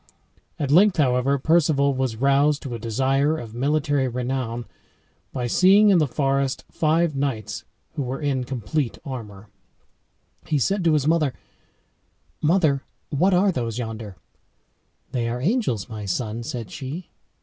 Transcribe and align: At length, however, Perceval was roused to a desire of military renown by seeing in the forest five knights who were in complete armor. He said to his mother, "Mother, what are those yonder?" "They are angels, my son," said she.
At 0.57 0.71
length, 0.71 0.97
however, 0.97 1.37
Perceval 1.37 1.93
was 1.93 2.15
roused 2.15 2.63
to 2.63 2.73
a 2.73 2.79
desire 2.79 3.37
of 3.37 3.53
military 3.53 4.07
renown 4.07 4.65
by 5.31 5.45
seeing 5.45 5.89
in 5.89 5.99
the 5.99 6.07
forest 6.07 6.65
five 6.71 7.15
knights 7.15 7.65
who 7.93 8.01
were 8.01 8.19
in 8.19 8.43
complete 8.43 8.97
armor. 9.05 9.47
He 10.47 10.57
said 10.57 10.83
to 10.85 10.93
his 10.93 11.05
mother, 11.05 11.35
"Mother, 12.41 12.81
what 13.11 13.35
are 13.35 13.51
those 13.51 13.77
yonder?" 13.77 14.15
"They 15.11 15.29
are 15.29 15.39
angels, 15.39 15.87
my 15.87 16.05
son," 16.05 16.41
said 16.41 16.71
she. 16.71 17.11